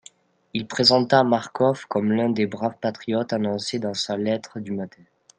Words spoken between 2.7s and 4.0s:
patriotes annoncés dans